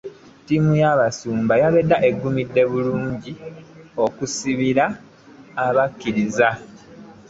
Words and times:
Ttiimu 0.39 0.71
y'abasumba 0.81 1.53
yabadde 1.61 1.95
eggumidde 2.09 2.61
bulungi 2.71 3.31
okusabira 4.05 4.85
abakkiriza. 5.65 6.49